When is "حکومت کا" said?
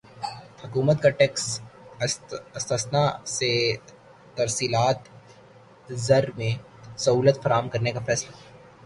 0.63-1.09